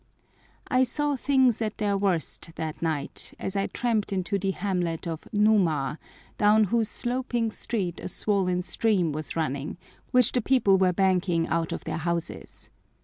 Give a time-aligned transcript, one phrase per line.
[0.67, 5.27] I saw things at their worst that night as I tramped into the hamlet of
[5.31, 5.99] Numa,
[6.39, 9.77] down whose sloping street a swollen stream was running,
[10.09, 12.71] which the people were banking out of their houses.